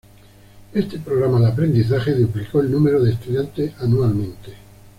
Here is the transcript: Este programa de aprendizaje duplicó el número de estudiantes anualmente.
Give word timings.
Este 0.73 0.97
programa 0.97 1.39
de 1.41 1.47
aprendizaje 1.49 2.13
duplicó 2.15 2.59
el 2.61 2.71
número 2.71 3.01
de 3.03 3.11
estudiantes 3.11 3.71
anualmente. 3.77 4.51